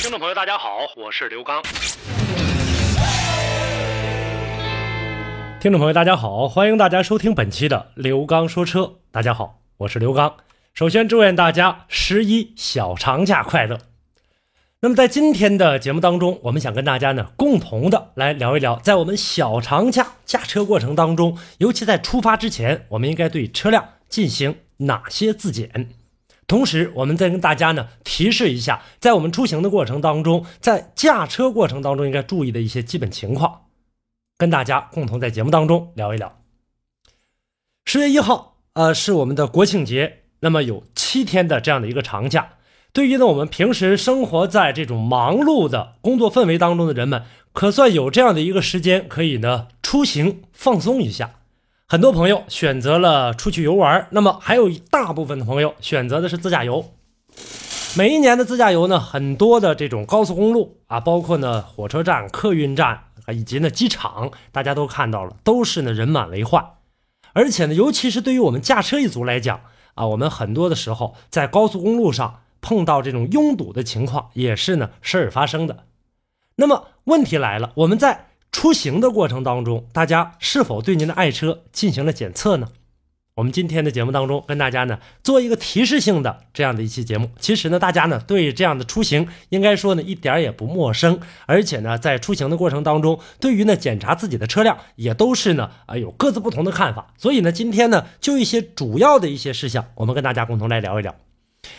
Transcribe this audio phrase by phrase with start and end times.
[0.00, 1.60] 听众朋友，大家好，我是刘刚。
[5.60, 9.00] 听众朋友，大家好，欢迎大家收听本期的刘刚说车。
[9.10, 10.36] 大家好，我是刘刚。
[10.72, 13.76] 首先祝愿大家十一小长假快乐。
[14.78, 25.90] 那么在今天的节目当中，我们想跟大家呢共同的来聊一聊，在我们小长假驾车过程当中，尤其在出发之前，我们应该对车辆进行哪些自检。
[26.48, 33.66] 同时，我们再跟大家呢提示一下，在我们出行的过程当中，在驾车过程当中应该注意的一些基本情况，
[34.38, 36.40] 跟大家共同在节目当中聊一聊。
[37.84, 42.54] 十月一号，呃，是我们的国庆节，那么有七天的这样的一个长假，
[42.94, 51.37] 对于呢我们平时生活在这种忙碌的工作氛围当中的人们，可算有这样的一个时间可以呢出行放松一下。
[51.90, 56.92] 很多朋友选择了出去游玩，那么还有一大部分的朋友选择的是自驾游。
[57.96, 66.62] 每一年的自驾游呢，很多的这种高速公路啊，包括呢火车站、客运站啊，以及呢机场，大家都看到了，都是呢人满为患。
[67.32, 69.62] 而且呢，尤其是对于我们驾车一族来讲
[69.94, 75.84] 啊，我们很多的时候在高速公路上碰到这种拥堵的情况，也是呢时而发生的。
[76.56, 82.68] 那么问题来了，我们在出行的过程当中，大家是否对您的爱车进行了检测呢？
[83.34, 87.30] 我们今天的节目当中跟大家呢做一个提示性的这样的一期节目。
[87.38, 97.14] 其实呢，大家呢对这样的出行应该说呢一点也不陌生，而且呢在出行的过程当中，对于呢检查自己的车辆也都是呢啊有各自不同的看法。
[97.16, 101.14] 所以呢，今天呢就一些主要的一些事项，我们跟大家共同来聊一聊。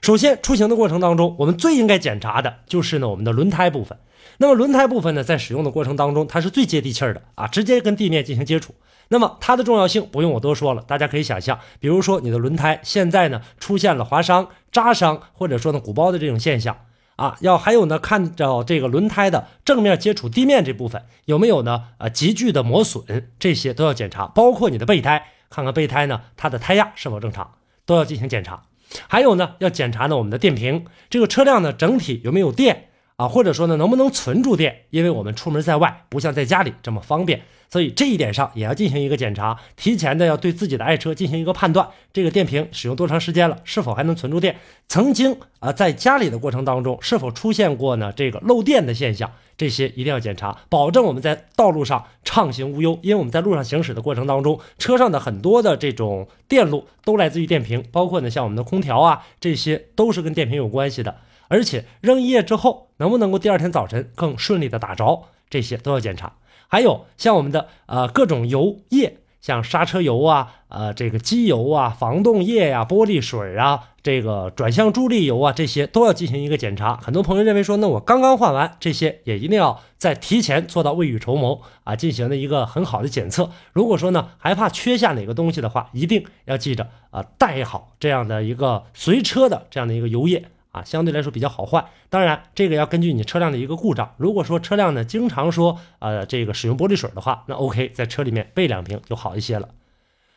[0.00, 3.98] 首先，出行的过程当中，我们最应该检查的就是呢我们的轮胎部分。
[4.38, 8.74] 那么轮胎部分呢，在使用的过程当中，它是最接地气儿的啊，直接跟地面进行接触。
[9.08, 16.78] 那么它的重要性不用我多说了，大家可以想象，比如说你的轮胎现在呢出现了划伤、扎伤，或者说呢鼓包的这种现象
[17.16, 28.62] 啊，要还有呢看着这个轮胎的正面接触地面这部分有没有呢呃急剧的磨损，这些都要检查，包括你的备胎，看看备胎呢它的胎压是否正常，都要进行检查。
[29.08, 32.89] 还有呢要检查呢我们的电瓶，这个车辆呢整体有没有电。
[33.20, 34.84] 啊，或者说呢，能不能存住电？
[34.88, 39.58] 因为我们出门在外，不像在家里这么方便，所以这一点上也要进行一个检查。
[39.76, 44.56] 提前的要对自己的爱车进行一个判断，这个电瓶使用多长时间了，是否还能存住电？
[44.88, 49.30] 曾经啊，在家里的过程当中，是否出现过呢这个漏电的现象？
[49.58, 52.98] 这些一定要检查，保证我们在道路上畅行无忧。
[53.02, 61.14] 因为我们在路上行驶的过程当中，车上的很多的这种电路都来自于电瓶，包括呢像我们的空调啊，这些都是跟电瓶有关系的。
[61.50, 66.34] 而且扔一夜之后，能不能够第二天早晨更顺利的打着，这些都要检查。
[66.68, 76.96] 还有像我们的呃各种油液，像刹车油啊、呃这个机油啊、防冻液呀、玻璃水啊、这个转向助力油啊，这些都要进行一个检查。
[76.98, 83.50] 很多朋友认为说，那我刚刚换完，这些也一定要在提前做到未雨绸缪啊，进行的一个很好的检测。
[83.72, 90.44] 如果说呢还怕缺下哪个东西的话，一定要记着啊带好这样的一个随车的这样的一个油液。
[90.72, 94.14] 啊，相对来说比较好换，当然这个要根据你车辆的一个故障。
[94.16, 99.68] 如果说车辆呢经常说呃这个使用玻璃水的话，那 OK，在车里面备两瓶就好一些了。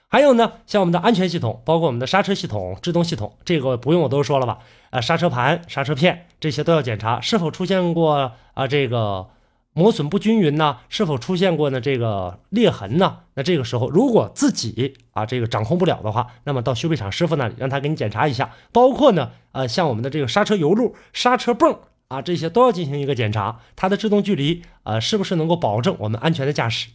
[0.07, 4.59] 还有呢，像我们的安全系统，包括我们的刹车系统、制动系统，这个不用我多说了吧？
[4.91, 9.27] 呃，刹车盘、刹车片这些都要检查是否出现过啊这个。
[9.73, 10.77] 磨损不均匀呢？
[10.87, 11.81] 是否出现过呢？
[11.81, 13.17] 这个裂痕呢？
[13.33, 18.51] 那这个时候，如果自己啊这个掌控不了的话，那么到修配厂师傅那里，让他给你检查一下。
[18.71, 26.89] 包括呢，呃，像我们的这个刹车油路、刹车泵啊，这些都要进行一个检查，它的制动距离啊，是不是能够保证我们安全的驾驶？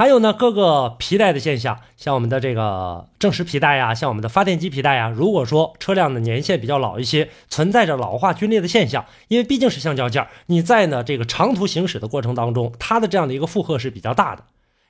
[0.00, 14.44] 还有呢，各个皮带的现象，像我们的这个正时皮带呀，像我们的发电机皮带呀，如果说车辆的年限比较老一些，存在着老化龟裂的现象，因为毕竟是橡胶件，你在呢这个长途行驶的过程当中，它的这样的一个负荷是比较大的，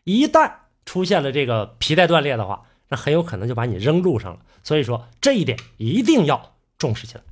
[0.04, 0.52] 一旦
[0.86, 4.38] 出现了这个皮带断裂的话，那很有可能就把你扔路上了。
[4.62, 7.24] 所以说这一点一定要重视起来。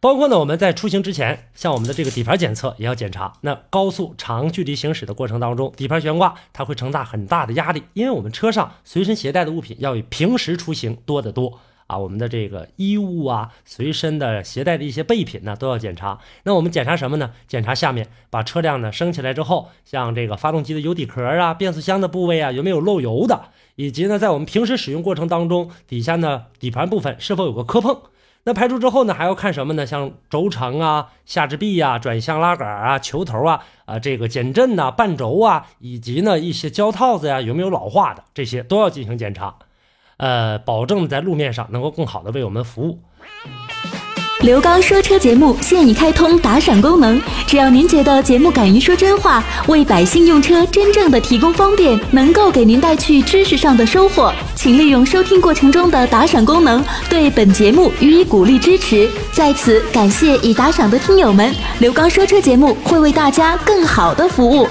[0.00, 3.32] 包括呢，我们在出行之前，像我们的这个底盘检测也要检查。
[3.40, 16.18] 那高速长距离行驶的过程当中，底盘悬挂它会承担很大的压力，因为我们车上随身携带的物品要比平时出行多得多啊，我们的这个衣物啊，随身的携带的一些备品呢，都要检查。
[16.42, 17.32] 那我们检查什么呢？
[17.48, 23.46] 检查下面把车辆呢升起来之后，像这个发动机的油底壳啊、变速箱的部位啊，有没有漏油的，
[23.76, 27.96] 以及呢，在我们平时使用过程当中，底下呢底盘部分是否有个磕碰。
[28.48, 29.84] 那排除之后呢，还要看什么呢？
[29.84, 39.56] 像轴承啊、下支臂啊、转向拉杆啊、球头啊、啊这个减震呐、半轴啊，以及呢一些胶套子呀有没有老化的，这些都要进行检查，
[40.18, 43.00] 呃，保证在路面上能够更好的为我们服务。
[44.40, 59.08] 刘刚说车节目现已开通打赏功能，只要您觉得节目敢于说真话，为百姓用车真正的提供方便，能够给您带去知识上的收获，请利用收听过程中的打赏功能，对本节目予以鼓励支持。
[59.32, 64.68] 在此感谢已打赏的听友们，刘刚说车节目会为大家更好的服务。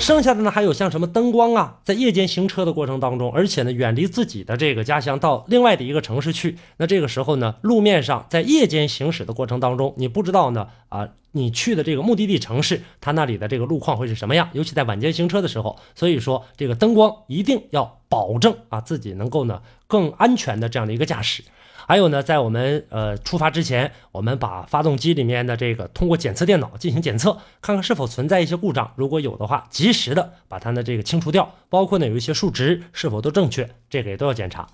[0.00, 14.48] 剩下的呢，还有像什么灯光啊，在夜间行车的过程当中，而且呢，远离自己的这个家乡到另外的一个城市去，那这个时候呢，路面上在夜间行驶的过程当中，你不知道呢啊，你去的这个目的地城市，它那里的这个路况会是什么样？
[14.52, 21.44] 尤其在晚间行车的时候，所以说这个灯光一定要保证啊，自己能够呢更安全的这样的一个驾驶。
[21.86, 28.92] 还有呢，在我们呃出发之前，我们把发动机里面的这个通过检测电脑进行检测，看看是否存在一些故障。
[28.96, 31.54] 如果有的话，及时的把它的这个清除掉。
[31.70, 34.68] 包括呢有一些数值是否都正确，这个也都要检查。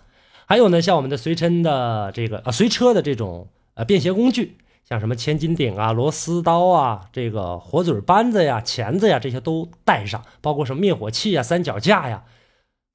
[0.46, 10.22] 还有呢，像我们的随身的这个呃随车的这种呃便携工具，像什么千斤顶啊、螺丝刀啊、这个火嘴扳子呀、钳子呀，这些都带上。
[10.42, 12.24] 包括什么灭火器呀、三脚架呀。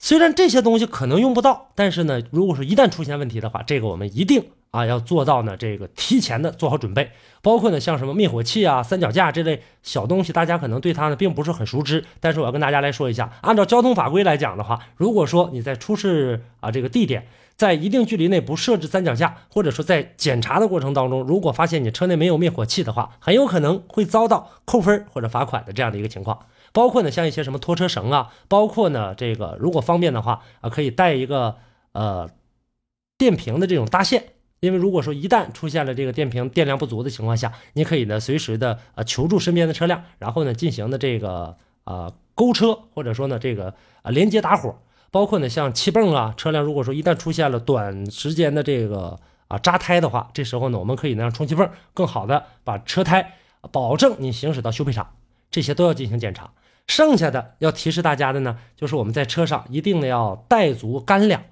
[0.02, 7.12] 虽然这些东西可能用不到，但是呢，如果说一旦出现问题的话，这个我们一定啊要做到呢，这个提前的做好准备。
[7.42, 12.06] 包括呢，像什么灭火器啊、三脚架这类小东西，大家可能对它呢并不是很熟知。
[12.22, 26.40] 但是我要跟大家来说一下，按照交通法规来讲的话，如果说你在出事啊这个地点，在一定距离内不设置三脚架，或者说在检查的过程当中，如果发现你车内没有灭火器的话，很有可能会遭到扣分或者罚款的这样的一个情况。
[26.72, 31.56] 包括呢，像一些什么拖车绳啊，包括呢，这个如果方便的话啊，可以带一个
[31.94, 32.30] 呃
[33.18, 44.80] 电瓶的这种搭线，因为如果说一旦出现了这个电瓶电量不足的情况下，你可以呢随时的呃求助身边的车辆，然后呢进行的这个啊勾车，或者说呢这个啊连接打火，
[45.12, 53.36] 包括呢像气泵啊，车辆如果说一旦出现了短时间的这个啊扎胎的话，这时候呢我们可以呢让充气泵更好的把车胎
[53.72, 55.16] 保证你行驶到修配厂，
[55.50, 56.52] 这些都要进行检查。
[56.88, 61.44] 剩下的要提示大家的呢，就是我们在车上一定呢要带足干粮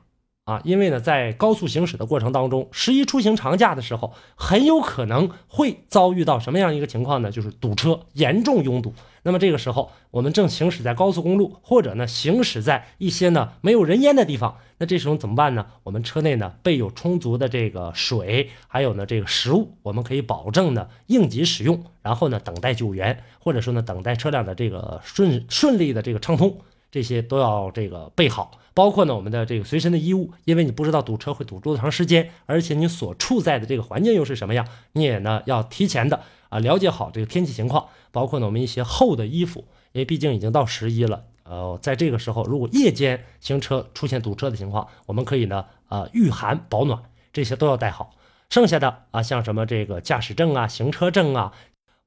[0.48, 7.30] 啊，因为呢在高速行驶的过程当中，十一出行长假的时候，很有可能会遭遇到什么样一个情况呢？
[7.30, 8.94] 就是堵车，严重拥堵。
[9.24, 15.66] 那么这个时候，我们正行驶在高速公路，或者呢行驶在一些呢没有人烟的地方，那这时候怎么办呢？
[15.84, 26.60] 我们车内呢备有充足的这个水，还有呢这个食物，我们可以保证呢应急使用，然后呢等待救援，或者说呢等待车辆的这个顺顺利的这个畅通，
[26.92, 28.52] 这些都要这个备好。
[28.74, 36.22] 包括呢我们的这个随身的衣物，因为你不知道堵车会堵多长时间，而且你所处在的这个环境又是什么样，你也呢要提前的。
[36.50, 41.26] 啊，了解好这个天气情况，包括呢我们一些厚的衣服，因为毕竟已经到十一了。
[41.44, 47.02] 呃，在这个时候，如果夜间行车出现堵车的情况，我们可以呢，呃，御寒保暖，
[47.34, 48.12] 这些都要带好。
[48.50, 51.52] 剩下的啊，像什么这个驾驶证啊、行车证啊，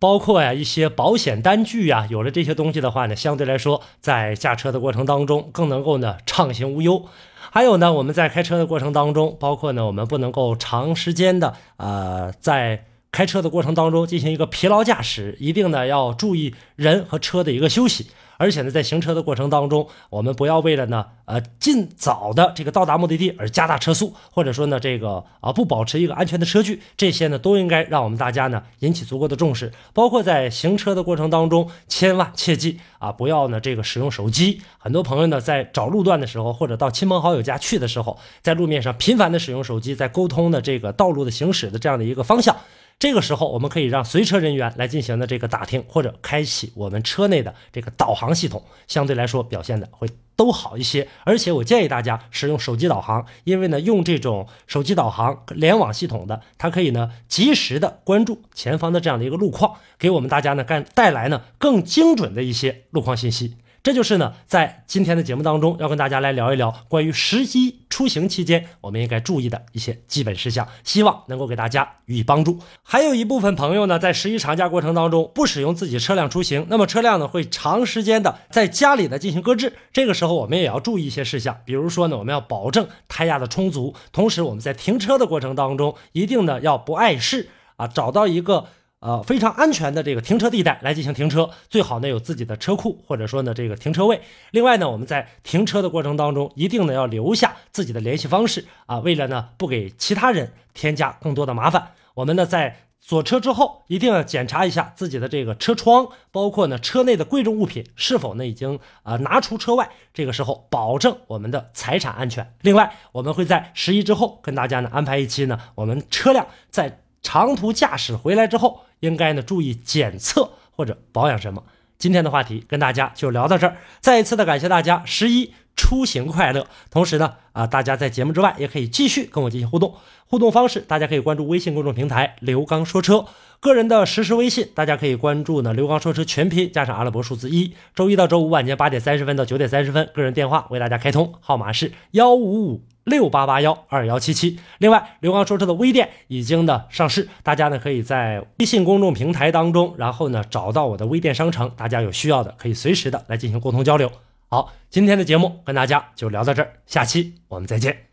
[0.00, 7.04] 包括呀一些保险单据呀，有了这些东西的话呢，相对来说，在驾车的过程当中更能够呢畅行无忧。
[7.52, 12.86] 还有呢，我们在开车的过程当中，包括呢我们不能够长时间的呃在。
[13.12, 29.72] 开车的过程当中进行一个疲劳驾驶，一定呢要注意人和车的一个休息，而且呢在行车的过程当中，我们不要为了呢呃尽早的这个到达目的地而加大车速，或者说呢这个啊不保持一个安全的车距，这些呢都应该让我们大家呢引起足够的重视。
[29.92, 34.62] 包括在行车的过程当中，千万切记啊不要呢这个使用手机。
[34.78, 42.56] 很多朋友呢在找路段的时候，或者到亲朋好友家去的时候，在路面上频繁的使用手机，在沟通的这个道路的行驶的这样的一个方向。
[43.00, 51.08] 这个时候，我们可以让随车人员来进行的这个打听，或者开启我们车内的这个导航系统，相对来说表现的会都好一些。
[51.24, 63.56] 而且我建议大家使用手机导航，因为呢，用这种手机导航联网系统的，它可以呢及时的关注前方的这样的一个路况，给我们大家呢干带来呢更精准的一些路况信息。
[63.82, 72.58] 这就是呢，在今天的节目当中要跟大家来聊一聊关于十一出行期间我们应该注意的一些基本事项，希望能够给大家予以帮助。
[72.82, 88.66] 还有一部分朋友呢，在十一长假过程当中不使用自己车辆出行，那么车辆呢会长时间的在家里呢进行搁置，这个时候我们也要注意一些事项，比如说呢，我们要保证胎压的充足，同时我们在停车的过程当中一定呢要不碍事啊，找到一个。
[89.00, 94.20] 呃，非常安全的这个停车地带来进行停车，最好呢有自己的车库，或者说呢这个停车位。
[94.50, 101.92] 另外呢，我们在停车的过程当中，一定呢要留下自己的联系方式啊，为了呢不给其他人添加更多的麻烦。
[102.12, 109.88] 我们呢在锁车之后，一定要检查一下自己的这个车窗，包括呢车内的贵重物品是否呢已经啊拿出车外。
[110.12, 112.52] 这个时候保证我们的财产安全。
[112.60, 117.00] 另外，我们会在十一之后跟大家呢安排一期呢，我们车辆在。
[117.22, 121.64] 长途驾驶回来之后，应该呢注意检测或者保养什么？
[121.98, 123.76] 今天的话题跟大家就聊到这儿。
[124.00, 126.66] 再一次的感谢大家十一出行快乐。
[126.90, 129.94] 同时呢，啊，大家在节目之外也可以继续跟我进行互动。
[130.26, 133.24] 互动方式，大家可以关注微信公众平台“刘刚说车”，
[133.58, 137.72] 个人的实时微信，大家可以关注呢“刘刚说车”全拼加上阿拉伯数字一。
[137.94, 142.82] 周一到周五晚间八点三十分到九点三十分，个人电话为大家开通，号码是幺五五。
[143.04, 144.60] 六八八幺二幺七七。
[144.78, 154.12] 另外，刘刚说车的微店已经呢上市，大家呢可以在微信公众平台当中，然后呢找到我的微店商城，大家有需要的可以随时的来进行沟通交流。
[154.52, 158.09] 好，今天的节目跟大家就聊到这儿，下期我们再见。